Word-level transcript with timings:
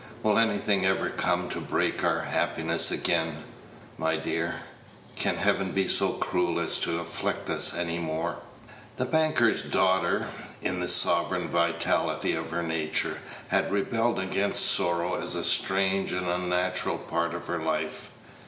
Will 0.23 0.39
anything 0.39 0.83
ever 0.83 1.11
come 1.11 1.47
to 1.49 1.61
break 1.61 2.03
our 2.03 2.21
happiness 2.21 2.89
again, 2.89 3.43
my 3.99 4.17
dear? 4.17 4.61
Can 5.15 5.35
Heaven 5.35 5.73
be 5.73 5.87
so 5.87 6.13
cruel 6.13 6.59
as 6.59 6.79
to 6.79 6.97
afflict 6.99 7.51
us 7.51 7.75
any 7.77 7.99
more?" 7.99 8.37
The 8.97 9.05
banker's 9.05 9.61
daughter, 9.61 10.25
in 10.59 10.79
the 10.79 10.89
sovereign 10.89 11.47
vitality 11.49 12.33
of 12.33 12.49
her 12.49 12.63
nature, 12.63 13.19
had 13.49 13.71
rebelled 13.71 14.17
against 14.17 14.65
sorrow 14.71 15.21
as 15.21 15.35
a 15.35 15.43
strange 15.43 16.11
and 16.13 16.25
unnatural 16.25 16.97
part 16.97 17.35
of 17.35 17.45
her 17.45 17.61
life. 17.61 18.09